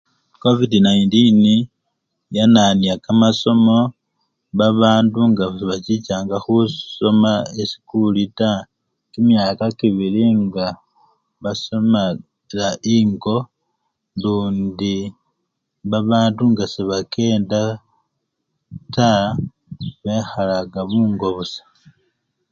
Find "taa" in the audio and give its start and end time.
8.39-8.67, 12.51-12.75, 18.95-19.25